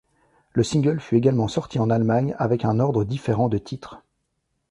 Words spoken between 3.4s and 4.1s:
de titres.